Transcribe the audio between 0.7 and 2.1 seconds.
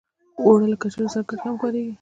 له کچالو سره ګډ هم کارېږي